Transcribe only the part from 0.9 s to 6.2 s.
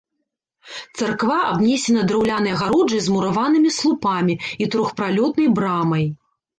Царква абнесена драўлянай агароджай з мураванымі слупамі і трохпралётнай брамай.